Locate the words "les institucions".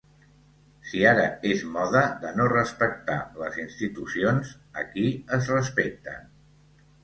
3.43-4.57